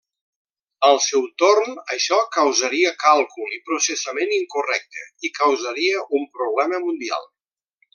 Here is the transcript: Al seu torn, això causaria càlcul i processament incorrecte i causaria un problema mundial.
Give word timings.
Al 0.87 0.95
seu 1.07 1.27
torn, 1.41 1.75
això 1.97 2.17
causaria 2.37 2.95
càlcul 3.05 3.55
i 3.59 3.61
processament 3.71 4.35
incorrecte 4.41 5.09
i 5.31 5.35
causaria 5.41 6.05
un 6.23 6.31
problema 6.41 6.87
mundial. 6.91 7.35